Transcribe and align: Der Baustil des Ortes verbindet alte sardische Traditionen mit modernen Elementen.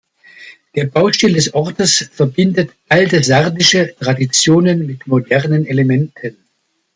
Der 0.73 0.85
Baustil 0.87 1.33
des 1.35 1.53
Ortes 1.53 2.09
verbindet 2.11 2.71
alte 2.89 3.21
sardische 3.23 3.95
Traditionen 3.99 4.87
mit 4.87 5.05
modernen 5.05 5.67
Elementen. 5.67 6.37